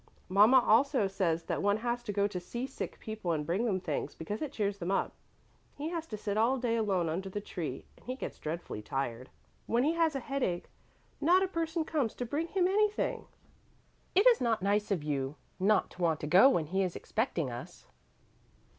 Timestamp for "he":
5.75-5.89, 8.07-8.15, 9.83-9.93, 16.65-16.81